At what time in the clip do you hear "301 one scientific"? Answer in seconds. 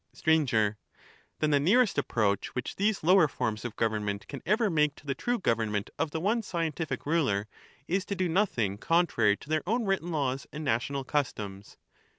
6.17-7.05